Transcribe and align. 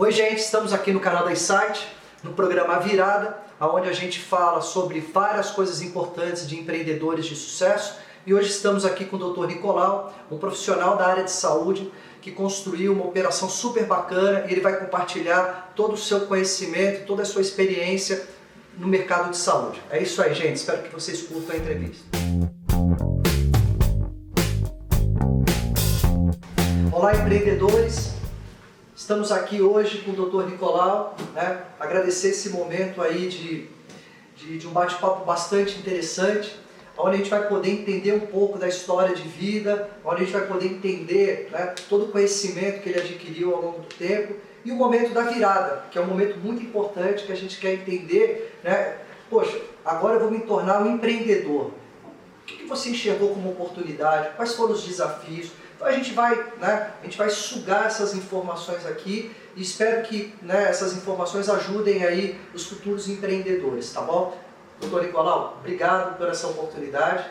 Oi, 0.00 0.10
gente, 0.12 0.38
estamos 0.38 0.72
aqui 0.72 0.94
no 0.94 0.98
canal 0.98 1.26
da 1.26 1.32
Insight, 1.32 1.86
no 2.22 2.32
programa 2.32 2.78
Virada, 2.78 3.36
onde 3.60 3.86
a 3.86 3.92
gente 3.92 4.18
fala 4.18 4.62
sobre 4.62 4.98
várias 4.98 5.50
coisas 5.50 5.82
importantes 5.82 6.48
de 6.48 6.58
empreendedores 6.58 7.26
de 7.26 7.36
sucesso. 7.36 7.98
E 8.24 8.32
hoje 8.32 8.48
estamos 8.48 8.86
aqui 8.86 9.04
com 9.04 9.18
o 9.18 9.18
Dr. 9.18 9.46
Nicolau, 9.46 10.10
um 10.30 10.38
profissional 10.38 10.96
da 10.96 11.06
área 11.06 11.24
de 11.24 11.30
saúde 11.30 11.92
que 12.22 12.30
construiu 12.30 12.94
uma 12.94 13.04
operação 13.04 13.50
super 13.50 13.84
bacana 13.84 14.46
e 14.48 14.52
ele 14.52 14.62
vai 14.62 14.78
compartilhar 14.78 15.74
todo 15.76 15.92
o 15.92 15.98
seu 15.98 16.22
conhecimento, 16.22 17.04
toda 17.04 17.20
a 17.20 17.26
sua 17.26 17.42
experiência 17.42 18.26
no 18.78 18.88
mercado 18.88 19.32
de 19.32 19.36
saúde. 19.36 19.82
É 19.90 20.02
isso 20.02 20.22
aí, 20.22 20.32
gente. 20.32 20.56
Espero 20.56 20.82
que 20.82 20.88
vocês 20.88 21.20
curtam 21.20 21.54
a 21.54 21.58
entrevista. 21.58 22.06
Olá, 26.90 27.14
empreendedores. 27.14 28.19
Estamos 29.10 29.32
aqui 29.32 29.60
hoje 29.60 30.02
com 30.02 30.12
o 30.12 30.14
Dr. 30.14 30.48
Nicolau, 30.48 31.16
né? 31.34 31.64
agradecer 31.80 32.28
esse 32.28 32.50
momento 32.50 33.02
aí 33.02 33.28
de, 33.28 33.66
de, 34.36 34.56
de 34.56 34.68
um 34.68 34.70
bate-papo 34.70 35.24
bastante 35.24 35.76
interessante, 35.80 36.56
onde 36.96 37.16
a 37.16 37.18
gente 37.18 37.28
vai 37.28 37.48
poder 37.48 37.70
entender 37.70 38.12
um 38.12 38.20
pouco 38.20 38.56
da 38.56 38.68
história 38.68 39.12
de 39.12 39.22
vida, 39.22 39.90
onde 40.04 40.22
a 40.22 40.24
gente 40.24 40.32
vai 40.32 40.46
poder 40.46 40.66
entender 40.66 41.48
né, 41.50 41.74
todo 41.88 42.04
o 42.04 42.08
conhecimento 42.12 42.82
que 42.82 42.90
ele 42.90 43.00
adquiriu 43.00 43.52
ao 43.52 43.60
longo 43.60 43.80
do 43.80 43.88
tempo 43.96 44.34
e 44.64 44.70
o 44.70 44.76
momento 44.76 45.12
da 45.12 45.22
virada, 45.22 45.86
que 45.90 45.98
é 45.98 46.00
um 46.00 46.06
momento 46.06 46.38
muito 46.38 46.62
importante 46.62 47.26
que 47.26 47.32
a 47.32 47.36
gente 47.36 47.58
quer 47.58 47.74
entender, 47.74 48.60
né? 48.62 48.96
Poxa, 49.28 49.60
agora 49.84 50.14
eu 50.14 50.20
vou 50.20 50.30
me 50.30 50.38
tornar 50.42 50.82
um 50.82 50.94
empreendedor. 50.94 51.72
O 52.42 52.46
que 52.46 52.64
você 52.64 52.90
enxergou 52.90 53.30
como 53.30 53.50
oportunidade? 53.50 54.36
Quais 54.36 54.54
foram 54.54 54.72
os 54.72 54.84
desafios? 54.84 55.50
Então 55.80 55.88
a 55.88 55.92
gente 55.92 56.12
vai, 56.12 56.34
né, 56.60 56.90
a 57.00 57.04
gente 57.06 57.16
vai 57.16 57.30
sugar 57.30 57.86
essas 57.86 58.14
informações 58.14 58.84
aqui 58.84 59.34
e 59.56 59.62
espero 59.62 60.02
que 60.02 60.34
né, 60.42 60.68
essas 60.68 60.92
informações 60.92 61.48
ajudem 61.48 62.04
aí 62.04 62.38
os 62.52 62.66
futuros 62.66 63.08
empreendedores, 63.08 63.90
tá 63.90 64.02
bom? 64.02 64.38
Doutor 64.78 65.04
Nicolau, 65.04 65.56
obrigado 65.58 66.18
por 66.18 66.28
essa 66.28 66.48
oportunidade. 66.48 67.24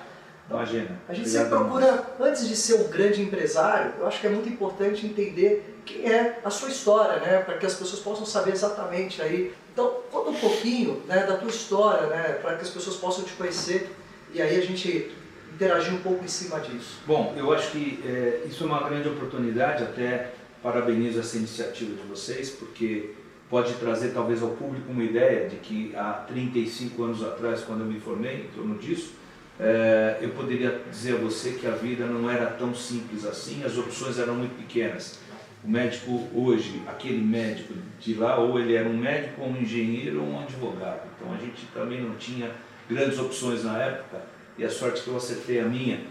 Imagina. 0.50 1.00
A 1.08 1.14
gente 1.14 1.30
sempre 1.30 1.50
procura, 1.50 2.04
antes 2.20 2.48
de 2.48 2.56
ser 2.56 2.73
um 2.82 2.88
grande 2.88 3.22
empresário, 3.22 3.94
eu 4.00 4.08
acho 4.08 4.20
que 4.20 4.26
é 4.26 4.32
muito 4.32 4.50
importante 4.50 5.06
entender 5.06 5.80
quem 5.86 6.12
é 6.12 6.40
a 6.44 6.50
sua 6.50 6.70
história, 6.70 7.20
né? 7.20 7.44
Para 7.44 7.56
que 7.60 7.68
as 7.68 7.76
pessoas 7.76 8.02
possam 8.02 8.26
saber 8.26 8.54
exatamente 8.54 9.22
aí. 9.22 9.54
Então, 9.72 9.98
conta 10.12 10.32
um 10.32 10.40
pouquinho 10.40 11.04
né, 11.06 11.23
da 11.23 11.38
tua 11.38 11.50
história, 11.50 12.08
né? 12.08 12.40
Para 12.42 12.56
que 12.56 12.64
as 12.64 12.70
pessoas 12.70 12.95
possam 12.95 13.23
te 13.23 13.34
conhecer 13.34 13.95
e 14.34 14.42
aí 14.42 14.58
a 14.58 14.66
gente 14.66 15.16
interagir 15.60 15.94
um 15.94 16.00
pouco 16.00 16.24
em 16.24 16.28
cima 16.28 16.62
disso. 16.62 17.00
Bom, 17.06 17.34
eu 17.36 17.52
acho 17.52 17.72
que 17.72 18.00
é, 18.06 18.44
isso 18.48 18.64
é 18.64 18.68
uma 18.68 18.88
grande 18.88 19.10
oportunidade, 19.10 19.84
até 19.84 20.32
parabenizo 20.64 21.20
essa 21.20 21.36
iniciativa 21.36 21.94
de 21.96 22.08
vocês, 22.08 22.50
porque 22.50 23.12
pode 23.50 23.74
trazer 23.74 24.14
talvez 24.14 24.42
ao 24.42 24.52
público 24.52 24.90
uma 24.90 25.04
ideia 25.04 25.50
de 25.50 25.58
que 25.58 25.94
há 25.98 26.26
35 26.28 27.04
anos 27.04 27.22
atrás, 27.22 27.62
quando 27.62 27.82
eu 27.82 27.88
me 27.88 28.00
formei 28.00 28.44
em 28.44 28.56
torno 28.56 28.78
disso, 28.78 29.16
é, 29.60 30.20
eu 30.22 30.30
poderia 30.30 30.82
dizer 30.90 31.16
a 31.16 31.18
você 31.18 31.52
que 31.52 31.68
a 31.68 31.72
vida 31.72 32.06
não 32.06 32.32
era 32.32 32.46
tão 32.46 32.73
simples 32.73 33.26
assim, 33.26 33.62
as 33.66 33.78
opções 33.78 34.18
eram 34.18 34.36
muito 34.36 34.56
pequenas. 34.56 35.20
O 35.62 35.70
médico 35.70 36.26
hoje, 36.34 36.82
aquele 36.88 37.22
médico 37.22 37.73
de 38.00 38.14
lá, 38.14 38.38
ou 38.38 38.58
ele 38.58 38.76
era 38.76 38.88
um 38.88 38.98
médico, 38.98 39.42
ou 39.42 39.50
um 39.50 39.58
engenheiro, 39.58 40.22
ou 40.22 40.30
um 40.30 40.40
advogado. 40.40 41.02
Então 41.18 41.34
a 41.34 41.38
gente 41.38 41.66
também 41.73 42.02
não 42.02 42.16
tinha 42.16 42.50
grandes 42.90 43.20
opções 43.20 43.66
na 43.66 43.78
época 43.78 44.39
e 44.60 44.66
a 44.66 44.70
sorte 44.70 45.02
que 45.02 45.08
eu 45.08 45.18
acertei 45.18 45.60
a 45.60 45.66
minha. 45.66 46.02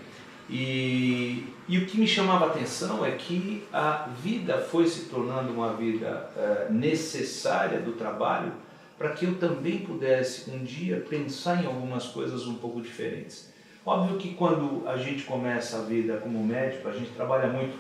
E, 0.51 1.45
e 1.69 1.77
o 1.77 1.85
que 1.85 2.01
me 2.01 2.07
chamava 2.07 2.47
a 2.47 2.49
atenção 2.49 3.05
é 3.05 3.11
que 3.11 3.65
a 3.73 4.09
vida 4.23 4.59
foi 4.59 4.87
se 4.87 5.03
tornando 5.11 5.53
uma 5.53 5.75
vida 5.75 6.31
é, 6.37 6.69
necessária 6.71 7.81
do 7.81 7.93
trabalho 7.93 8.53
para 8.97 9.11
que 9.11 9.27
eu 9.27 9.35
também 9.37 9.81
pudesse 9.81 10.51
um 10.51 10.65
dia 10.65 11.05
pensar 11.09 11.63
em 11.63 11.67
algumas 11.67 12.07
coisas 12.07 12.47
um 12.47 12.55
pouco 12.55 12.81
diferentes. 12.81 13.53
Óbvio 13.85 14.19
que 14.19 14.35
quando 14.35 14.89
a 14.89 14.97
gente 14.97 15.25
começa 15.25 15.79
a 15.79 15.83
vida 15.83 16.17
como 16.17 16.43
médico, 16.43 16.89
a 16.89 16.93
gente 16.93 17.11
trabalha 17.11 17.47
muito 17.49 17.79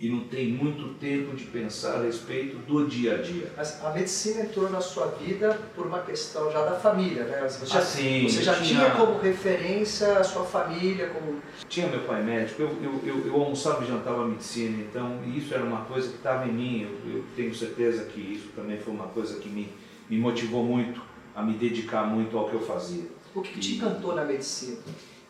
e 0.00 0.08
não 0.08 0.20
tem 0.20 0.52
muito 0.52 0.94
tempo 0.94 1.34
de 1.34 1.44
pensar 1.44 1.96
a 1.96 2.02
respeito 2.02 2.56
do 2.58 2.86
dia 2.86 3.16
a 3.16 3.18
dia. 3.18 3.52
Mas 3.56 3.84
a 3.84 3.90
medicina 3.90 4.42
entrou 4.42 4.70
na 4.70 4.80
sua 4.80 5.06
vida 5.06 5.58
por 5.74 5.86
uma 5.86 6.00
questão 6.02 6.52
já 6.52 6.64
da 6.64 6.78
família, 6.78 7.24
né? 7.24 7.48
Você 7.48 7.66
já, 7.66 7.78
ah, 7.80 7.82
sim, 7.82 8.28
você 8.28 8.42
já 8.42 8.54
tinha... 8.54 8.84
tinha... 8.84 8.90
como 8.92 9.18
referência 9.18 10.18
a 10.18 10.22
sua 10.22 10.44
família? 10.44 11.08
Como... 11.08 11.42
Tinha 11.68 11.88
meu 11.88 12.00
pai 12.00 12.22
médico, 12.22 12.62
eu, 12.62 12.78
eu, 12.80 13.00
eu, 13.04 13.26
eu 13.26 13.34
almoçava 13.34 13.82
e 13.82 13.88
jantava 13.88 14.24
medicina, 14.24 14.78
então 14.78 15.18
isso 15.34 15.52
era 15.52 15.64
uma 15.64 15.80
coisa 15.80 16.08
que 16.08 16.16
estava 16.16 16.46
em 16.46 16.52
mim. 16.52 16.82
Eu, 16.82 17.14
eu, 17.14 17.24
tenho 17.34 17.52
certeza 17.52 18.04
que 18.04 18.20
isso 18.20 18.50
também 18.54 18.78
foi 18.78 18.94
uma 18.94 19.08
coisa 19.08 19.40
que 19.40 19.48
me, 19.48 19.68
me 20.08 20.16
motivou 20.16 20.62
muito 20.62 21.02
a 21.34 21.42
me 21.42 21.54
dedicar 21.54 22.04
muito 22.04 22.38
ao 22.38 22.48
que 22.48 22.54
eu 22.54 22.62
fazia. 22.62 23.04
O 23.34 23.42
que, 23.42 23.52
que 23.52 23.60
te 23.60 23.74
encantou 23.74 24.14
na 24.14 24.24
medicina? 24.24 24.78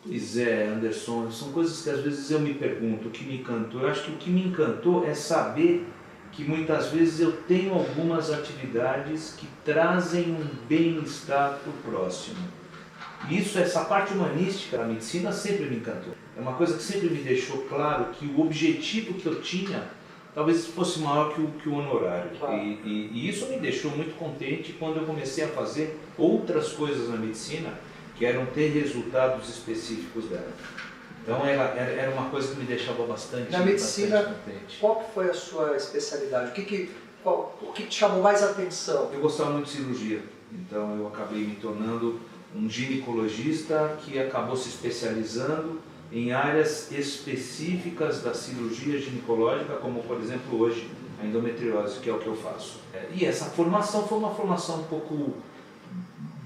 Pois 0.03 0.37
é, 0.37 0.67
Anderson, 0.67 1.29
são 1.29 1.51
coisas 1.51 1.81
que 1.81 1.89
às 1.89 1.99
vezes 1.99 2.31
eu 2.31 2.39
me 2.39 2.53
pergunto, 2.53 3.09
o 3.09 3.11
que 3.11 3.25
me 3.25 3.37
encantou? 3.37 3.81
Eu 3.81 3.89
acho 3.89 4.05
que 4.05 4.11
o 4.11 4.15
que 4.15 4.29
me 4.29 4.45
encantou 4.45 5.05
é 5.05 5.13
saber 5.13 5.85
que 6.31 6.43
muitas 6.43 6.87
vezes 6.87 7.19
eu 7.19 7.33
tenho 7.33 7.73
algumas 7.73 8.31
atividades 8.31 9.35
que 9.37 9.47
trazem 9.65 10.31
um 10.31 10.47
bem-estar 10.67 11.59
para 11.59 11.69
o 11.69 11.73
próximo. 11.91 12.37
E 13.29 13.37
isso, 13.37 13.59
essa 13.59 13.83
parte 13.83 14.13
humanística 14.13 14.77
da 14.77 14.85
medicina 14.85 15.33
sempre 15.33 15.65
me 15.65 15.77
encantou. 15.77 16.13
É 16.37 16.39
uma 16.39 16.53
coisa 16.53 16.77
que 16.77 16.83
sempre 16.83 17.09
me 17.09 17.21
deixou 17.21 17.63
claro 17.63 18.05
que 18.13 18.25
o 18.25 18.39
objetivo 18.39 19.15
que 19.15 19.25
eu 19.25 19.41
tinha 19.41 19.83
talvez 20.33 20.67
fosse 20.67 20.99
maior 20.99 21.33
que 21.33 21.41
o, 21.41 21.47
que 21.47 21.67
o 21.67 21.73
honorário. 21.73 22.31
E, 22.51 22.79
e, 22.85 23.09
e 23.13 23.29
isso 23.29 23.47
me 23.47 23.57
deixou 23.57 23.91
muito 23.91 24.17
contente 24.17 24.73
quando 24.73 24.97
eu 24.97 25.03
comecei 25.03 25.43
a 25.43 25.49
fazer 25.49 25.99
outras 26.17 26.71
coisas 26.71 27.09
na 27.09 27.17
medicina 27.17 27.73
que 28.19 28.25
eram 28.25 28.45
ter 28.47 28.67
resultados 28.73 29.47
específicos 29.47 30.25
dela. 30.25 30.51
Então 31.23 31.45
era, 31.45 31.63
era 31.79 32.11
uma 32.11 32.29
coisa 32.29 32.53
que 32.53 32.59
me 32.59 32.65
deixava 32.65 33.05
bastante 33.05 33.49
Na 33.49 33.59
medicina, 33.59 34.17
bastante 34.17 34.77
qual 34.79 35.09
foi 35.13 35.29
a 35.29 35.33
sua 35.33 35.77
especialidade? 35.77 36.51
O 36.51 36.53
que, 36.53 36.63
que, 36.63 36.91
qual, 37.23 37.57
o 37.61 37.71
que 37.71 37.83
te 37.83 37.95
chamou 37.95 38.21
mais 38.21 38.43
atenção? 38.43 39.09
Eu 39.13 39.21
gostava 39.21 39.51
muito 39.51 39.67
de 39.67 39.71
cirurgia, 39.71 40.21
então 40.51 40.97
eu 40.97 41.07
acabei 41.07 41.45
me 41.45 41.55
tornando 41.55 42.19
um 42.53 42.69
ginecologista 42.69 43.97
que 44.03 44.19
acabou 44.19 44.57
se 44.57 44.67
especializando 44.67 45.79
em 46.11 46.33
áreas 46.33 46.91
específicas 46.91 48.21
da 48.21 48.33
cirurgia 48.33 48.99
ginecológica, 48.99 49.75
como 49.75 50.03
por 50.03 50.19
exemplo 50.19 50.59
hoje 50.59 50.89
a 51.21 51.25
endometriose, 51.25 51.99
que 51.99 52.09
é 52.09 52.13
o 52.13 52.19
que 52.19 52.27
eu 52.27 52.35
faço. 52.35 52.79
E 53.13 53.25
essa 53.25 53.45
formação 53.45 54.05
foi 54.07 54.17
uma 54.17 54.33
formação 54.33 54.81
um 54.81 54.83
pouco 54.85 55.35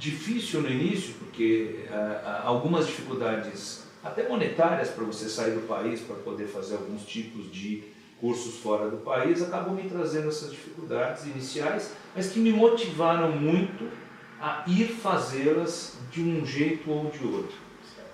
difícil 0.04 0.62
no 0.62 0.70
início, 0.70 1.14
porque 1.14 1.86
uh, 1.90 2.46
algumas 2.46 2.86
dificuldades, 2.86 3.84
até 4.04 4.28
monetárias, 4.28 4.90
para 4.90 5.06
você 5.06 5.30
sair 5.30 5.52
do 5.52 5.66
país, 5.66 6.02
para 6.02 6.18
poder 6.18 6.48
fazer 6.48 6.76
alguns 6.76 7.04
tipos 7.04 7.50
de 7.50 7.84
cursos 8.20 8.56
fora 8.56 8.90
do 8.90 8.98
país, 8.98 9.42
acabou 9.42 9.74
me 9.74 9.90
trazendo 9.90 10.28
essas 10.28 10.52
dificuldades 10.52 11.26
iniciais, 11.26 11.94
mas 12.14 12.28
que 12.28 12.40
me 12.40 12.52
motivaram 12.52 13.32
muito 13.32 13.90
a 14.42 14.66
ir 14.68 14.90
fazê-las 14.90 15.98
de 16.12 16.22
um 16.22 16.46
jeito 16.46 16.92
ou 16.92 17.10
de 17.10 17.26
outro. 17.26 17.64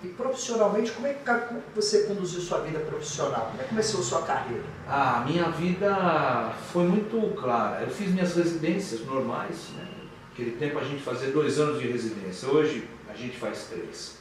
E 0.02 0.08
profissionalmente, 0.08 0.92
como 0.92 1.08
é 1.08 1.12
que 1.12 1.24
você 1.74 2.04
conduziu 2.04 2.40
sua 2.40 2.60
vida 2.60 2.78
profissional? 2.78 3.48
Como 3.50 3.60
é 3.60 3.64
que 3.64 3.68
começou 3.70 4.00
a 4.00 4.04
sua 4.04 4.22
carreira? 4.22 4.64
A 4.88 5.24
minha 5.26 5.50
vida 5.50 6.54
foi 6.72 6.84
muito 6.84 7.34
clara. 7.34 7.82
Eu 7.82 7.90
fiz 7.90 8.10
minhas 8.10 8.34
residências 8.34 9.04
normais, 9.04 9.70
né? 9.76 10.00
Naquele 10.30 10.52
tempo 10.52 10.78
a 10.78 10.84
gente 10.84 11.02
fazia 11.02 11.30
dois 11.30 11.58
anos 11.58 11.80
de 11.80 11.88
residência, 11.88 12.48
hoje 12.48 12.84
a 13.08 13.14
gente 13.14 13.36
faz 13.36 13.64
três. 13.64 14.20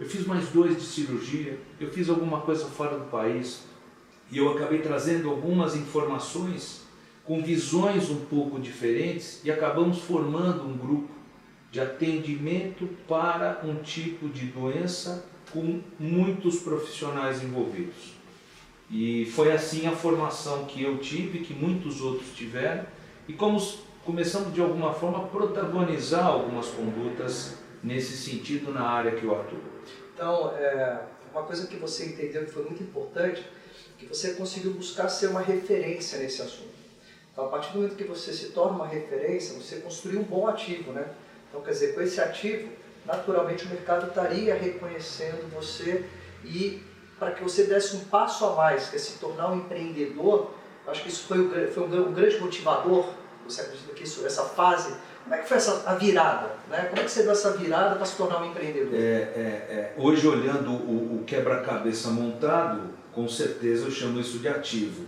Eu 0.00 0.08
fiz 0.08 0.26
mais 0.26 0.48
dois 0.48 0.76
de 0.76 0.82
cirurgia, 0.82 1.58
eu 1.78 1.90
fiz 1.90 2.08
alguma 2.08 2.40
coisa 2.40 2.64
fora 2.64 2.98
do 2.98 3.04
país 3.10 3.64
e 4.30 4.38
eu 4.38 4.50
acabei 4.50 4.80
trazendo 4.80 5.28
algumas 5.28 5.76
informações 5.76 6.82
com 7.24 7.42
visões 7.42 8.08
um 8.10 8.24
pouco 8.24 8.58
diferentes 8.58 9.40
e 9.44 9.50
acabamos 9.50 9.98
formando 9.98 10.64
um 10.64 10.76
grupo 10.76 11.10
de 11.70 11.80
atendimento 11.80 12.88
para 13.06 13.60
um 13.62 13.76
tipo 13.76 14.28
de 14.28 14.46
doença 14.46 15.26
com 15.52 15.82
muitos 16.00 16.60
profissionais 16.60 17.42
envolvidos. 17.42 18.14
E 18.90 19.26
foi 19.26 19.52
assim 19.52 19.86
a 19.86 19.92
formação 19.92 20.64
que 20.64 20.82
eu 20.82 20.98
tive, 20.98 21.40
que 21.40 21.54
muitos 21.54 22.00
outros 22.00 22.34
tiveram, 22.34 22.84
e 23.28 23.32
como 23.32 23.58
começamos 24.04 24.52
de 24.52 24.60
alguma 24.60 24.92
forma 24.92 25.18
a 25.18 25.28
protagonizar 25.28 26.26
algumas 26.26 26.68
condutas 26.68 27.54
nesse 27.82 28.16
sentido 28.16 28.72
na 28.72 28.82
área 28.82 29.12
que 29.12 29.24
eu 29.24 29.38
atuo. 29.38 29.60
Então, 30.14 30.52
é, 30.56 31.00
uma 31.32 31.42
coisa 31.44 31.66
que 31.66 31.76
você 31.76 32.06
entendeu 32.06 32.44
que 32.44 32.50
foi 32.50 32.64
muito 32.64 32.82
importante, 32.82 33.44
que 33.98 34.06
você 34.06 34.34
conseguiu 34.34 34.72
buscar 34.74 35.08
ser 35.08 35.28
uma 35.28 35.40
referência 35.40 36.18
nesse 36.18 36.42
assunto. 36.42 36.72
Então, 37.32 37.46
a 37.46 37.48
partir 37.48 37.72
do 37.72 37.78
momento 37.78 37.96
que 37.96 38.04
você 38.04 38.32
se 38.32 38.50
torna 38.50 38.76
uma 38.76 38.86
referência, 38.86 39.54
você 39.54 39.76
construiu 39.76 40.20
um 40.20 40.24
bom 40.24 40.46
ativo, 40.46 40.92
né? 40.92 41.08
Então, 41.48 41.62
quer 41.62 41.70
dizer, 41.70 41.94
com 41.94 42.02
esse 42.02 42.20
ativo, 42.20 42.68
naturalmente 43.06 43.64
o 43.64 43.68
mercado 43.68 44.08
estaria 44.08 44.54
reconhecendo 44.54 45.50
você 45.54 46.04
e 46.44 46.82
para 47.18 47.30
que 47.32 47.42
você 47.42 47.64
desse 47.64 47.96
um 47.96 48.04
passo 48.04 48.44
a 48.44 48.54
mais, 48.54 48.88
que 48.88 48.96
é 48.96 48.98
se 48.98 49.18
tornar 49.18 49.52
um 49.52 49.58
empreendedor, 49.58 50.50
Acho 50.86 51.02
que 51.04 51.08
isso 51.08 51.24
foi, 51.24 51.68
foi 51.68 51.84
um, 51.84 52.12
grande 52.12 52.38
motivador. 52.38 53.06
Você 53.44 53.62
acredita 53.62 53.92
que 53.92 54.04
isso, 54.04 54.24
essa 54.26 54.44
fase 54.44 54.94
como 55.24 55.36
é 55.36 55.38
que 55.38 55.48
foi 55.48 55.56
essa, 55.56 55.88
a 55.88 55.94
virada? 55.94 56.50
Né? 56.68 56.86
Como 56.88 57.00
é 57.00 57.04
que 57.04 57.10
você 57.10 57.22
deu 57.22 57.32
essa 57.32 57.56
virada 57.56 57.94
para 57.94 58.04
se 58.04 58.16
tornar 58.16 58.42
um 58.42 58.50
empreendedor? 58.50 58.94
É, 58.94 58.98
é, 58.98 59.04
é. 59.70 59.94
Hoje, 59.96 60.26
olhando 60.26 60.70
o, 60.72 61.20
o 61.20 61.24
quebra-cabeça 61.24 62.10
montado, 62.10 62.90
com 63.12 63.28
certeza 63.28 63.86
eu 63.86 63.90
chamo 63.90 64.20
isso 64.20 64.38
de 64.38 64.48
ativo. 64.48 65.06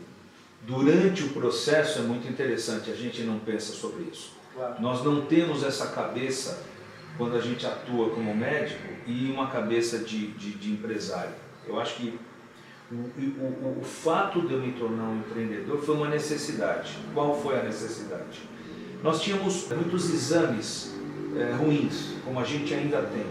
Durante 0.62 1.24
o 1.24 1.30
processo 1.30 1.98
é 1.98 2.02
muito 2.02 2.28
interessante, 2.28 2.90
a 2.90 2.94
gente 2.94 3.22
não 3.22 3.38
pensa 3.38 3.72
sobre 3.72 4.04
isso. 4.04 4.32
Claro. 4.54 4.80
Nós 4.80 5.04
não 5.04 5.26
temos 5.26 5.64
essa 5.64 5.88
cabeça 5.88 6.62
quando 7.18 7.36
a 7.36 7.40
gente 7.40 7.66
atua 7.66 8.10
como 8.10 8.34
médico 8.34 8.88
e 9.06 9.30
uma 9.30 9.50
cabeça 9.50 9.98
de, 9.98 10.28
de, 10.28 10.52
de 10.52 10.72
empresário. 10.72 11.34
Eu 11.66 11.78
acho 11.78 11.96
que 11.96 12.18
o, 12.90 12.94
o, 12.94 13.78
o, 13.80 13.84
fato 13.84 14.46
de 14.46 14.52
eu 14.52 14.60
me 14.60 14.72
tornar 14.72 15.04
um 15.04 15.18
empreendedor 15.18 15.78
foi 15.78 15.96
uma 15.96 16.08
necessidade. 16.08 16.98
Qual 17.12 17.40
foi 17.40 17.58
a 17.58 17.62
necessidade? 17.62 18.42
Nós 19.02 19.22
tínhamos 19.22 19.68
muitos 19.68 20.12
exames 20.12 20.94
é, 21.36 21.52
ruins, 21.52 22.14
como 22.24 22.38
a 22.40 22.44
gente 22.44 22.72
ainda 22.72 23.02
tem. 23.02 23.24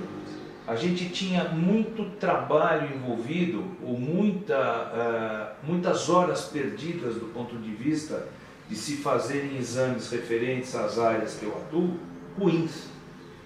A 0.66 0.76
gente 0.76 1.10
tinha 1.10 1.44
muito 1.50 2.18
trabalho 2.18 2.96
envolvido, 2.96 3.66
ou 3.84 4.00
muita, 4.00 5.58
uh, 5.66 5.68
muitas 5.70 6.10
horas 6.10 6.46
perdidas 6.46 7.16
do 7.16 7.26
ponto 7.34 7.58
de 7.58 7.72
vista 7.72 8.30
de 8.70 8.76
se 8.76 8.98
fazerem 8.98 9.58
exames 9.58 10.10
referentes 10.10 10.74
às 10.74 10.98
áreas 10.98 11.36
que 11.36 11.44
eu 11.44 11.52
atuo, 11.52 12.00
ruins. 12.40 12.88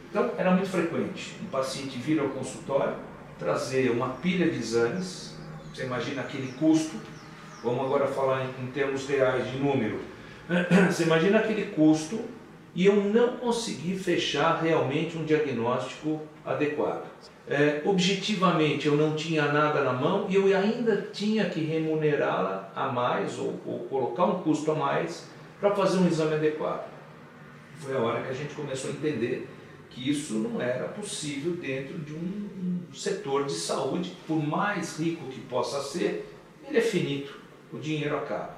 Então, 0.10 0.32
era 0.38 0.52
muito 0.52 0.70
frequente 0.70 1.36
um 1.42 1.48
paciente 1.48 1.98
vir 1.98 2.20
ao 2.20 2.30
consultório, 2.30 2.96
trazer 3.40 3.90
uma 3.90 4.10
pilha 4.10 4.48
de 4.50 4.58
exames, 4.60 5.36
você 5.74 5.84
imagina 5.84 6.22
aquele 6.22 6.52
custo, 6.54 6.98
vamos 7.64 7.86
agora 7.86 8.08
falar 8.08 8.46
em, 8.46 8.64
em 8.64 8.72
termos 8.72 9.08
reais 9.08 9.50
de 9.52 9.58
número, 9.58 10.00
Você 10.90 11.04
imagina 11.04 11.40
aquele 11.40 11.72
custo 11.72 12.20
e 12.74 12.86
eu 12.86 12.96
não 12.96 13.38
consegui 13.38 13.98
fechar 13.98 14.62
realmente 14.62 15.18
um 15.18 15.26
diagnóstico 15.26 16.22
adequado. 16.46 17.06
É, 17.50 17.82
objetivamente 17.86 18.88
eu 18.88 18.96
não 18.96 19.16
tinha 19.16 19.52
nada 19.52 19.82
na 19.82 19.94
mão 19.94 20.28
e 20.30 20.36
eu 20.36 20.46
ainda 20.58 21.10
tinha 21.14 21.50
que 21.50 21.62
remunerá-la 21.62 22.72
a 22.76 22.88
mais 22.92 23.40
ou, 23.40 23.60
ou, 23.66 23.80
colocar 23.90 24.26
um 24.26 24.42
custo 24.42 24.72
a 24.72 24.76
mais 24.76 25.28
para 25.60 25.74
fazer 25.74 25.98
um 25.98 26.08
exame 26.08 26.36
adequado. 26.36 26.88
Foi 27.80 27.96
a 27.96 28.00
hora 28.00 28.22
que 28.22 28.30
a 28.30 28.34
gente 28.34 28.54
começou 28.54 28.90
a 28.90 28.94
entender 28.94 29.48
que 29.98 30.12
isso 30.12 30.36
não 30.36 30.62
era 30.62 30.88
possível 30.90 31.54
dentro 31.54 31.98
de 31.98 32.14
um, 32.14 32.18
um 32.88 32.94
setor 32.94 33.46
de 33.46 33.54
saúde, 33.54 34.14
por 34.28 34.38
mais 34.38 35.00
rico 35.00 35.26
que 35.26 35.40
possa 35.42 35.82
ser, 35.82 36.32
ele 36.68 36.78
é 36.78 36.82
finito, 36.82 37.40
o 37.74 37.80
dinheiro 37.80 38.16
acaba. 38.16 38.56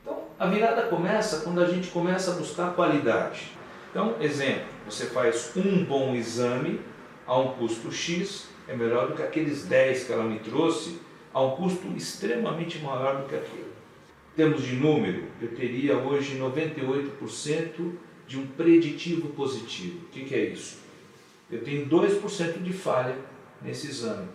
Então, 0.00 0.22
a 0.38 0.46
virada 0.46 0.84
começa 0.84 1.40
quando 1.40 1.60
a 1.60 1.66
gente 1.66 1.88
começa 1.88 2.30
a 2.30 2.34
buscar 2.34 2.74
qualidade. 2.74 3.52
Então, 3.90 4.16
exemplo, 4.20 4.64
você 4.88 5.06
faz 5.06 5.52
um 5.54 5.84
bom 5.84 6.14
exame 6.14 6.80
a 7.26 7.38
um 7.38 7.52
custo 7.52 7.92
X, 7.92 8.48
é 8.66 8.74
melhor 8.74 9.08
do 9.08 9.14
que 9.14 9.22
aqueles 9.22 9.66
10 9.66 10.04
que 10.04 10.12
ela 10.12 10.24
me 10.24 10.38
trouxe, 10.38 10.98
a 11.34 11.42
um 11.42 11.56
custo 11.56 11.88
extremamente 11.94 12.78
maior 12.78 13.20
do 13.20 13.28
que 13.28 13.34
aquilo. 13.34 13.70
Em 14.32 14.36
termos 14.36 14.62
de 14.62 14.76
número, 14.76 15.24
eu 15.42 15.54
teria 15.54 15.98
hoje 15.98 16.38
98% 16.38 17.92
de 18.30 18.38
um 18.38 18.46
preditivo 18.46 19.30
positivo. 19.30 20.06
O 20.06 20.08
que, 20.10 20.24
que 20.24 20.34
é 20.36 20.44
isso? 20.44 20.78
Eu 21.50 21.64
tenho 21.64 21.88
2% 21.88 22.62
de 22.62 22.72
falha 22.72 23.18
nesse 23.60 23.88
exame, 23.88 24.28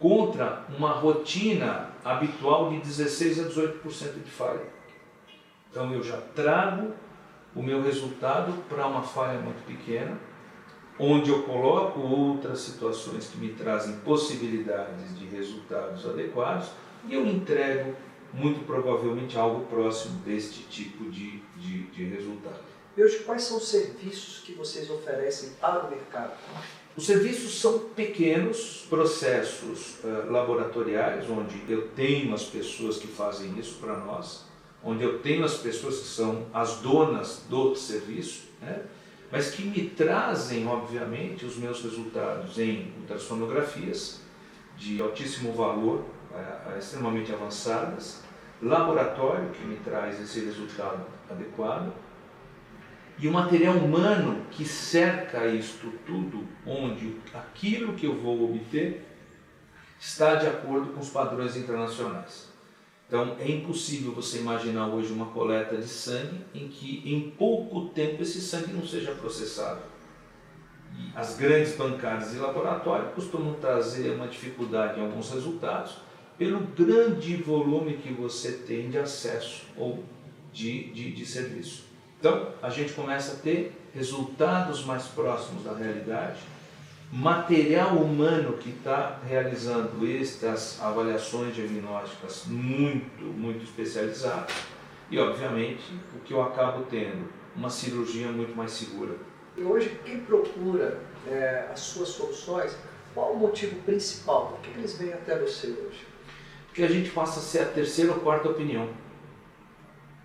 contra 0.00 0.66
uma 0.76 0.90
rotina 0.90 1.90
habitual 2.04 2.70
de 2.70 2.78
16 2.78 3.38
a 3.38 3.48
18% 3.48 4.24
de 4.24 4.30
falha. 4.32 4.66
Então 5.70 5.94
eu 5.94 6.02
já 6.02 6.16
trago 6.34 6.92
o 7.54 7.62
meu 7.62 7.80
resultado 7.80 8.52
para 8.68 8.84
uma 8.84 9.02
falha 9.02 9.38
muito 9.38 9.64
pequena, 9.64 10.18
onde 10.98 11.30
eu 11.30 11.44
coloco 11.44 12.00
outras 12.00 12.58
situações 12.58 13.28
que 13.28 13.38
me 13.38 13.50
trazem 13.50 13.98
possibilidades 13.98 15.16
de 15.16 15.24
resultados 15.26 16.04
adequados 16.04 16.68
e 17.06 17.14
eu 17.14 17.24
entrego 17.24 17.94
muito 18.34 18.66
provavelmente 18.66 19.38
algo 19.38 19.66
próximo 19.66 20.18
deste 20.24 20.64
tipo 20.64 21.08
de, 21.08 21.40
de, 21.56 21.82
de 21.84 22.04
resultado. 22.06 22.69
Hoje, 22.96 23.20
quais 23.20 23.42
são 23.42 23.58
os 23.58 23.68
serviços 23.68 24.42
que 24.44 24.52
vocês 24.52 24.90
oferecem 24.90 25.50
para 25.60 25.86
o 25.86 25.90
mercado? 25.90 26.32
Os 26.96 27.06
serviços 27.06 27.60
são 27.60 27.78
pequenos 27.78 28.84
processos 28.90 29.94
uh, 30.02 30.30
laboratoriais, 30.30 31.30
onde 31.30 31.62
eu 31.68 31.88
tenho 31.88 32.34
as 32.34 32.42
pessoas 32.42 32.98
que 32.98 33.06
fazem 33.06 33.56
isso 33.58 33.78
para 33.80 33.96
nós, 33.96 34.44
onde 34.82 35.04
eu 35.04 35.20
tenho 35.20 35.44
as 35.44 35.54
pessoas 35.54 36.00
que 36.00 36.08
são 36.08 36.46
as 36.52 36.78
donas 36.78 37.44
do 37.48 37.76
serviço, 37.76 38.48
né? 38.60 38.82
mas 39.30 39.50
que 39.50 39.62
me 39.62 39.88
trazem, 39.90 40.66
obviamente, 40.66 41.46
os 41.46 41.56
meus 41.56 41.80
resultados 41.82 42.58
em 42.58 42.92
ultrassonografias 43.00 44.20
de 44.76 45.00
altíssimo 45.00 45.52
valor, 45.52 46.04
é, 46.34 46.78
extremamente 46.78 47.32
avançadas, 47.32 48.22
laboratório 48.60 49.50
que 49.50 49.64
me 49.64 49.76
traz 49.76 50.20
esse 50.20 50.40
resultado 50.40 51.06
adequado, 51.30 51.92
e 53.20 53.28
o 53.28 53.32
material 53.32 53.74
humano 53.74 54.46
que 54.50 54.64
cerca 54.64 55.46
isto 55.46 55.92
tudo, 56.06 56.48
onde 56.66 57.16
aquilo 57.34 57.92
que 57.92 58.06
eu 58.06 58.16
vou 58.16 58.44
obter 58.44 59.04
está 60.00 60.36
de 60.36 60.46
acordo 60.46 60.94
com 60.94 61.00
os 61.00 61.10
padrões 61.10 61.54
internacionais. 61.54 62.48
Então 63.06 63.36
é 63.38 63.50
impossível 63.50 64.12
você 64.12 64.38
imaginar 64.38 64.86
hoje 64.86 65.12
uma 65.12 65.26
coleta 65.26 65.76
de 65.76 65.86
sangue 65.86 66.46
em 66.54 66.68
que 66.68 67.02
em 67.04 67.30
pouco 67.32 67.90
tempo 67.90 68.22
esse 68.22 68.40
sangue 68.40 68.72
não 68.72 68.86
seja 68.86 69.12
processado. 69.12 69.82
E 70.96 71.10
as 71.14 71.36
grandes 71.36 71.76
bancadas 71.76 72.32
de 72.32 72.38
laboratório 72.38 73.10
costumam 73.10 73.54
trazer 73.54 74.12
uma 74.12 74.28
dificuldade 74.28 74.98
em 74.98 75.02
alguns 75.02 75.30
resultados 75.30 75.98
pelo 76.38 76.60
grande 76.60 77.36
volume 77.36 77.98
que 77.98 78.12
você 78.12 78.52
tem 78.52 78.88
de 78.88 78.96
acesso 78.96 79.66
ou 79.76 80.02
de, 80.50 80.84
de, 80.92 81.12
de 81.12 81.26
serviço. 81.26 81.89
Então 82.20 82.52
a 82.62 82.70
gente 82.70 82.92
começa 82.92 83.32
a 83.32 83.36
ter 83.36 83.72
resultados 83.92 84.84
mais 84.84 85.06
próximos 85.06 85.64
da 85.64 85.74
realidade 85.74 86.38
material 87.12 87.96
humano 87.96 88.52
que 88.52 88.70
está 88.70 89.18
realizando 89.26 90.06
estas 90.06 90.80
avaliações 90.80 91.54
diagnósticas 91.56 92.44
muito, 92.46 93.24
muito 93.24 93.64
especializadas 93.64 94.54
e, 95.10 95.18
obviamente, 95.18 95.82
o 96.14 96.20
que 96.20 96.32
eu 96.32 96.40
acabo 96.40 96.84
tendo, 96.88 97.28
uma 97.56 97.68
cirurgia 97.68 98.28
muito 98.28 98.54
mais 98.54 98.70
segura. 98.70 99.16
E 99.56 99.62
hoje, 99.62 99.98
quem 100.04 100.20
procura 100.20 101.00
é, 101.26 101.68
as 101.72 101.80
suas 101.80 102.10
soluções, 102.10 102.76
qual 103.12 103.32
o 103.32 103.38
motivo 103.38 103.74
principal? 103.82 104.52
Por 104.52 104.60
que 104.60 104.78
eles 104.78 104.96
vêm 104.96 105.12
até 105.12 105.36
você 105.36 105.66
hoje? 105.66 106.06
Porque 106.68 106.84
a 106.84 106.88
gente 106.88 107.10
passa 107.10 107.40
a 107.40 107.42
ser 107.42 107.62
a 107.62 107.66
terceira 107.66 108.12
ou 108.12 108.20
quarta 108.20 108.48
opinião. 108.48 108.88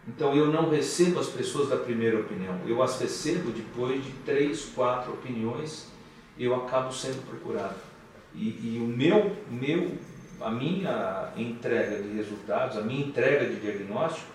Então 0.07 0.35
eu 0.35 0.47
não 0.47 0.69
recebo 0.69 1.19
as 1.19 1.27
pessoas 1.27 1.69
da 1.69 1.77
primeira 1.77 2.19
opinião, 2.19 2.59
eu 2.67 2.81
as 2.83 2.99
recebo 2.99 3.51
depois 3.51 4.03
de 4.03 4.11
três, 4.25 4.65
quatro 4.75 5.13
opiniões 5.13 5.87
eu 6.37 6.53
acabo 6.53 6.93
sendo 6.93 7.25
procurado. 7.27 7.79
E, 8.33 8.75
e 8.75 8.79
o 8.81 8.87
meu, 8.87 9.35
meu, 9.49 9.97
a 10.41 10.51
minha 10.51 11.31
entrega 11.37 12.01
de 12.03 12.09
resultados, 12.09 12.77
a 12.77 12.81
minha 12.81 13.05
entrega 13.05 13.45
de 13.45 13.59
diagnóstico 13.59 14.27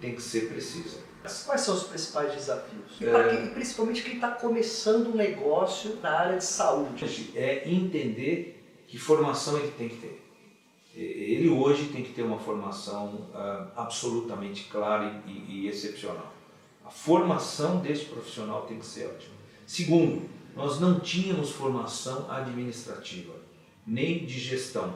tem 0.00 0.14
que 0.14 0.22
ser 0.22 0.48
precisa. 0.48 0.98
Quais 1.46 1.60
são 1.62 1.74
os 1.74 1.84
principais 1.84 2.32
desafios? 2.34 3.00
E, 3.00 3.06
é... 3.06 3.28
quem, 3.28 3.48
principalmente 3.48 4.02
quem 4.02 4.14
está 4.14 4.30
começando 4.30 5.08
um 5.08 5.16
negócio 5.16 5.96
na 6.02 6.10
área 6.10 6.38
de 6.38 6.44
saúde? 6.44 7.32
É 7.34 7.68
entender 7.68 8.62
que 8.86 8.98
formação 8.98 9.58
ele 9.58 9.72
tem 9.76 9.88
que 9.88 9.96
ter. 9.96 10.22
Ele 10.96 11.48
hoje 11.48 11.88
tem 11.88 12.02
que 12.04 12.12
ter 12.12 12.22
uma 12.22 12.38
formação 12.38 13.28
uh, 13.34 13.68
absolutamente 13.76 14.64
clara 14.64 15.22
e, 15.26 15.64
e 15.64 15.68
excepcional. 15.68 16.32
A 16.84 16.90
formação 16.90 17.78
desse 17.78 18.04
profissional 18.04 18.62
tem 18.62 18.78
que 18.78 18.86
ser 18.86 19.06
ótima. 19.06 19.34
Segundo, 19.66 20.22
nós 20.54 20.78
não 20.78 21.00
tínhamos 21.00 21.50
formação 21.50 22.30
administrativa, 22.30 23.34
nem 23.86 24.24
de 24.24 24.38
gestão. 24.38 24.94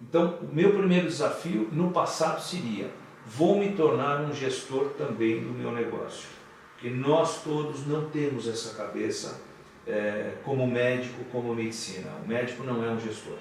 Então, 0.00 0.38
o 0.42 0.54
meu 0.54 0.72
primeiro 0.72 1.06
desafio 1.06 1.68
no 1.72 1.90
passado 1.90 2.40
seria: 2.40 2.90
vou 3.26 3.58
me 3.58 3.72
tornar 3.72 4.22
um 4.22 4.32
gestor 4.32 4.90
também 4.96 5.42
do 5.42 5.50
meu 5.50 5.72
negócio. 5.72 6.28
Porque 6.72 6.90
nós 6.90 7.42
todos 7.42 7.86
não 7.86 8.08
temos 8.10 8.48
essa 8.48 8.74
cabeça 8.74 9.40
é, 9.86 10.34
como 10.44 10.66
médico, 10.66 11.24
como 11.30 11.54
medicina. 11.54 12.10
O 12.24 12.28
médico 12.28 12.62
não 12.64 12.84
é 12.84 12.90
um 12.90 13.00
gestor, 13.00 13.38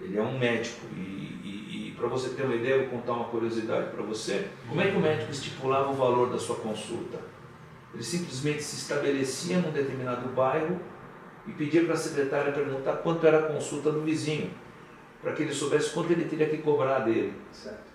ele 0.00 0.18
é 0.18 0.22
um 0.22 0.38
médico. 0.38 0.86
E, 0.94 1.00
e, 1.00 1.88
e 1.88 1.94
para 1.96 2.08
você 2.08 2.30
ter 2.30 2.44
uma 2.44 2.54
ideia, 2.54 2.74
eu 2.74 2.88
vou 2.88 2.98
contar 2.98 3.12
uma 3.12 3.24
curiosidade 3.26 3.90
para 3.90 4.02
você: 4.02 4.48
como 4.68 4.80
é 4.80 4.90
que 4.90 4.96
o 4.96 5.00
médico 5.00 5.30
estipulava 5.30 5.90
o 5.90 5.94
valor 5.94 6.30
da 6.30 6.38
sua 6.38 6.56
consulta? 6.56 7.18
Ele 7.94 8.02
simplesmente 8.02 8.62
se 8.62 8.76
estabelecia 8.76 9.58
num 9.58 9.70
determinado 9.70 10.28
bairro 10.28 10.78
e 11.46 11.52
pedia 11.52 11.84
para 11.84 11.94
a 11.94 11.96
secretária 11.96 12.52
perguntar 12.52 12.96
quanto 12.96 13.26
era 13.26 13.38
a 13.38 13.52
consulta 13.52 13.90
do 13.90 14.02
vizinho. 14.02 14.50
para 15.22 15.32
que 15.32 15.42
ele 15.42 15.52
soubesse 15.52 15.90
quanto 15.90 16.12
ele 16.12 16.26
teria 16.26 16.48
que 16.48 16.58
cobrar 16.58 17.00
dele. 17.00 17.32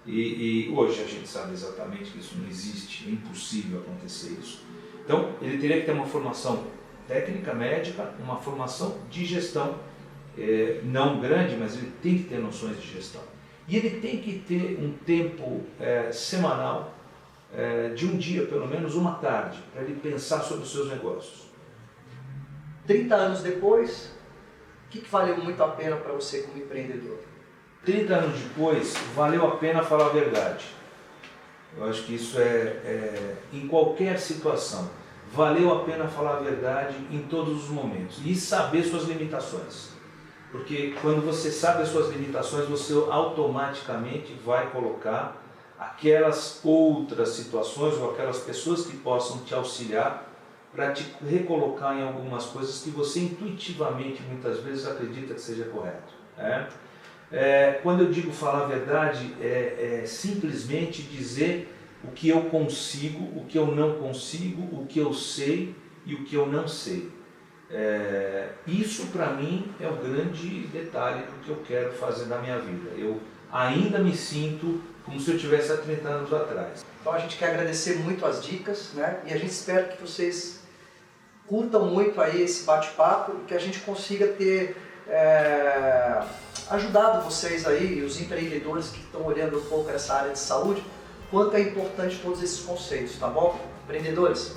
E, 0.06 0.68
e, 0.68 0.70
hoje 0.70 1.02
a 1.02 1.08
gente 1.08 1.30
sabe 1.30 1.54
exatamente 1.54 2.12
que 2.12 2.20
isso 2.20 2.36
não 2.38 2.48
existe, 2.48 3.08
é 3.08 3.12
impossível 3.12 3.80
acontecer 3.80 4.38
isso. 4.42 4.66
Então, 5.06 5.36
ele 5.42 5.58
teria 5.58 5.80
que 5.80 5.86
ter 5.86 5.92
uma 5.92 6.06
formação 6.06 6.66
técnica 7.08 7.54
médica, 7.54 8.14
uma 8.20 8.38
formação 8.38 8.98
de 9.10 9.24
gestão, 9.24 9.76
é, 10.38 10.82
não 10.84 11.20
grande, 11.20 11.56
mas 11.56 11.76
ele 11.76 11.92
tem 12.02 12.18
que 12.18 12.24
ter 12.26 12.40
noções 12.40 12.80
de 12.80 12.88
gestão. 12.88 13.22
E 13.68 13.78
ele 13.78 14.02
tem 14.02 14.20
que 14.20 14.40
ter 14.40 14.80
um 14.80 14.92
tempo 15.06 15.62
é, 15.80 16.12
semanal, 16.12 16.94
é, 17.54 17.90
de 17.90 18.06
um 18.06 18.18
dia, 18.18 18.46
pelo 18.46 18.68
menos 18.68 18.96
uma 18.96 19.16
tarde, 19.16 19.60
para 19.74 19.84
ele 19.84 19.96
pensar 19.96 20.42
sobre 20.42 20.64
os 20.64 20.72
seus 20.72 20.90
negócios. 20.90 21.50
30 22.88 23.16
anos 23.16 23.42
depois, 23.42 24.14
o 24.88 24.90
que, 24.90 25.02
que 25.02 25.10
valeu 25.10 25.38
muito 25.38 25.62
a 25.64 25.68
pena 25.70 25.98
para 25.98 26.14
você 26.14 26.42
como 26.42 26.58
empreendedor? 26.58 27.20
30 27.86 28.14
anos 28.14 28.40
depois, 28.40 28.94
valeu 29.16 29.48
a 29.48 29.58
pena 29.58 29.84
falar 29.84 30.08
a 30.08 30.10
verdade. 30.10 30.66
Eu 31.78 31.86
acho 31.86 32.04
que 32.04 32.16
isso 32.16 32.40
é, 32.40 32.44
é, 32.44 33.36
em 33.54 33.68
qualquer 33.68 34.20
situação. 34.20 34.90
Valeu 35.34 35.74
a 35.74 35.84
pena 35.86 36.08
falar 36.08 36.38
a 36.38 36.40
verdade 36.42 36.96
em 37.10 37.22
todos 37.24 37.64
os 37.64 37.70
momentos 37.70 38.20
e 38.26 38.36
saber 38.36 38.84
suas 38.84 39.06
limitações. 39.06 39.92
Porque 40.52 40.94
quando 41.02 41.26
você 41.26 41.50
sabe 41.50 41.84
as 41.84 41.90
suas 41.90 42.10
limitações, 42.10 42.68
você 42.68 42.94
automaticamente 43.10 44.34
vai 44.46 44.70
colocar 44.70 45.42
aquelas 45.80 46.60
outras 46.64 47.30
situações 47.30 47.96
ou 47.96 48.12
aquelas 48.12 48.40
pessoas 48.40 48.86
que 48.86 48.98
possam 48.98 49.40
te 49.40 49.54
auxiliar 49.54 50.30
para 50.74 50.92
te 50.92 51.06
recolocar 51.28 51.98
em 51.98 52.04
algumas 52.04 52.46
coisas 52.46 52.82
que 52.82 52.90
você 52.90 53.22
intuitivamente 53.22 54.22
muitas 54.24 54.60
vezes 54.60 54.86
acredita 54.86 55.34
que 55.34 55.42
seja 55.42 55.66
correto. 55.66 56.14
Né? 56.38 56.68
É, 57.32 57.80
quando 57.82 58.02
eu 58.02 58.12
digo 58.12 58.32
falar 58.32 58.64
a 58.64 58.68
verdade, 58.68 59.34
é, 59.42 60.02
é, 60.04 60.06
simplesmente 60.06 61.02
dizer 61.02 61.74
o 62.04 62.12
que 62.12 62.30
eu 62.30 62.44
consigo, 62.44 63.24
o 63.40 63.46
que 63.46 63.58
eu 63.58 63.68
não 63.68 63.96
consigo, 63.96 64.64
o 64.76 64.86
que 64.86 65.00
eu 65.00 65.14
sei 65.14 65.76
e 66.06 66.14
o 66.14 66.24
que 66.24 66.36
eu 66.36 66.46
não 66.46 66.68
sei. 66.68 67.10
É, 67.74 68.50
isso 68.68 69.08
para 69.08 69.28
mim 69.28 69.74
é 69.80 69.88
o 69.88 69.96
grande 69.96 70.68
detalhe 70.68 71.24
do 71.24 71.44
que 71.44 71.50
eu 71.50 71.64
quero 71.66 71.94
fazer 71.94 72.26
na 72.26 72.38
minha 72.38 72.60
vida. 72.60 72.92
Eu 72.98 73.20
ainda 73.52 74.00
me 74.00 74.16
sinto 74.16 74.82
como 75.06 75.20
se 75.20 75.32
eu 75.32 75.38
tivesse 75.38 75.72
há 75.72 75.78
30 75.78 76.08
anos 76.08 76.34
atrás. 76.34 76.86
Então 77.00 77.14
a 77.14 77.20
gente 77.20 77.38
quer 77.38 77.50
agradecer 77.52 77.98
muito 77.98 78.26
as 78.26 78.44
dicas, 78.44 78.92
né? 78.94 79.22
E 79.26 79.34
a 79.34 79.38
gente 79.38 79.52
espera 79.52 79.84
que 79.86 80.02
vocês 80.02 80.62
curtam 81.48 81.86
muito 81.86 82.22
aí 82.22 82.42
esse 82.42 82.64
bate-papo 82.64 83.34
e 83.42 83.46
que 83.46 83.54
a 83.54 83.60
gente 83.60 83.80
consiga 83.80 84.28
ter 84.28 84.78
é, 85.08 86.22
ajudado 86.70 87.24
vocês 87.24 87.68
aí, 87.68 88.02
os 88.04 88.20
empreendedores 88.22 88.90
que 88.90 89.00
estão 89.00 89.26
olhando 89.26 89.58
um 89.58 89.66
pouco 89.66 89.90
essa 89.90 90.14
área 90.14 90.32
de 90.32 90.40
saúde, 90.40 90.84
quanto 91.30 91.56
é 91.56 91.62
importante 91.62 92.20
todos 92.22 92.42
esses 92.42 92.62
conceitos, 92.62 93.18
tá 93.18 93.28
bom? 93.28 93.60
Empreendedores, 93.84 94.56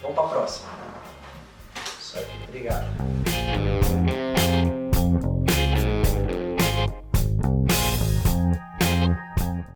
vamos 0.00 0.16
para 0.16 0.26
a 0.26 0.28
próxima. 0.28 0.91
Obrigado. 2.48 3.41